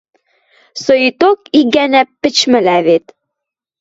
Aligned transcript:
—Соикток 0.83 1.39
ик 1.59 1.67
гӓнӓ 1.75 2.01
пӹчмӹлӓ 2.21 2.77
вет. 2.87 3.05